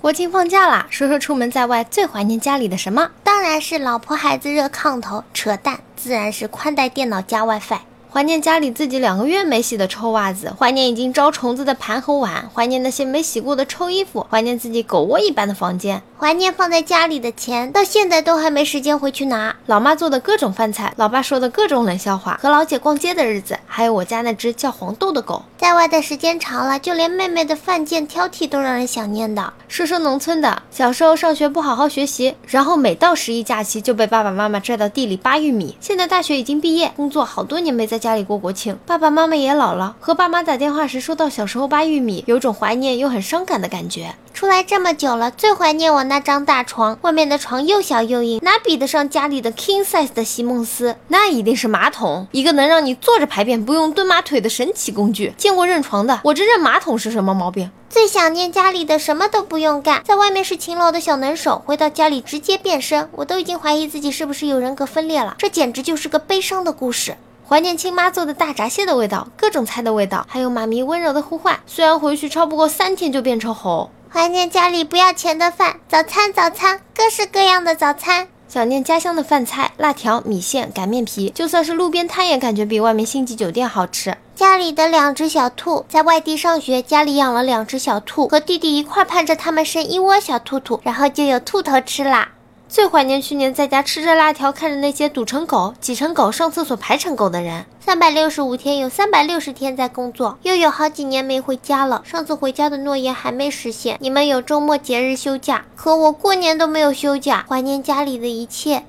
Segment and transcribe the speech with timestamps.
[0.00, 3.10] 国庆放假啦，说说出门在外最怀念家里的什么？
[3.24, 7.80] 当然是老婆孩子热炕头，扯淡，自然是宽带电脑加 WiFi。
[8.12, 19.54] 怀念家里自己两个月没洗的臭袜子，怀念已经招虫子的盘和碗，怀念那些没洗过的臭衣服，怀念自己狗窝一般的房间，怀念放在家里的钱，到现在都还没时间回去拿。
[19.66, 25.42] 老妈做的各种饭菜，老爸说的各种冷笑话，和老姐逛街的日子，还有我家那只叫黄豆的狗。
[25.58, 29.52] 在外的时间长了，就连妹妹的犯贱挑剔都让人想念的。
[29.68, 35.76] 说说农村的，小时候上学不好好学习，然后每到十一假期就被爸爸妈妈拽到地里扒玉米。
[35.80, 38.78] 现在大学已经毕业，工作好多年没在家里过国庆。
[38.86, 44.14] 爸爸妈妈也老了，和爸妈打电话时说到小时候扒玉米，有种怀念又很伤感的感觉。
[44.36, 50.94] 出来这么久了，最怀念我那张大床，外面的床又小又硬，哪比得上家里的 king size 的席梦思？
[51.08, 55.32] 那一定是马桶，一个能让你坐着排便不用蹲马腿的神奇工具。
[55.38, 57.70] 见过认床的，我这认马桶是什么毛病？
[57.88, 65.34] 最想念家里的什么都不用干，在外面是勤劳的小能手，回到家里直接变身，我都已经怀疑自己是不是有人格分裂了。
[65.38, 67.16] 这简直就是个悲伤的故事。
[67.48, 71.56] 怀念亲妈做的大闸蟹的味道，各种菜的味道，还有妈咪温柔的呼唤。
[71.64, 73.88] 虽然回去超不过三天就变成猴。
[74.10, 78.26] 怀念家里不要钱的饭，早餐早餐，各式各样的早餐。
[78.48, 84.16] 想念家乡的饭菜，辣条、米线、擀面皮，就算是路边摊也感觉比外面星级酒店好吃。
[84.34, 92.30] 家里的两只小兔在外地上学，家里养了两只小兔，和弟弟一块盼着他们生一窝小兔兔，然后就有兔头吃啦。
[92.68, 97.64] 最怀念去年在家吃着辣条，看着那些堵成狗、挤成狗、上厕所排成狗的人。
[97.78, 102.02] 三百六十五天有三百六十天在工作，又有好几年没回家了。
[102.04, 103.96] 上次回家的诺言还没实现。
[104.00, 107.46] 你们有周末节日休假，可我过年都没有休假。
[107.48, 108.82] 怀念家里的一切。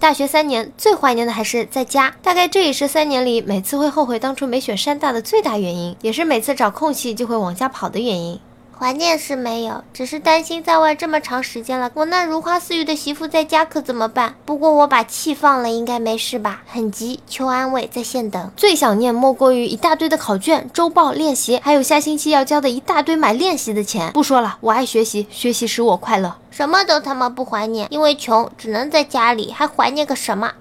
[0.00, 8.40] 大学三年最怀念的还是在家，大概这也是三年里每次会后悔当初没选山大的最大原因，也是每次找空隙就会往家跑的原因。
[8.78, 14.34] 怀念是没有，只是担心在外这么长时间了，我那如花似玉的媳妇在家可怎么办？
[14.44, 16.62] 不过我把气放了，应该没事吧？
[16.66, 18.50] 很急，求安慰，在线等。
[18.54, 24.12] 最想念莫过于一大堆的考卷、周报、练习，还有下星期要交的一大堆买练习的钱。
[24.12, 26.36] 不说了，我爱学习，学习使我快乐。
[26.50, 30.52] 什么都他妈不怀念，因为穷，只能在家里，还怀念个什么？